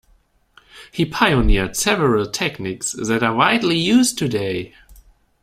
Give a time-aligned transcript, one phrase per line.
[0.91, 4.73] He pioneered several techniques that are widely used today.